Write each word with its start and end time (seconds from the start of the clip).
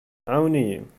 Ɛawen-iyi. 0.31 0.79